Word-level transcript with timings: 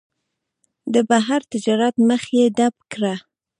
د 0.93 0.95
بهر 1.09 1.41
تجارت 1.51 1.95
مخه 2.09 2.31
یې 2.39 2.45
ډپ 2.57 2.75
کړه. 2.91 3.15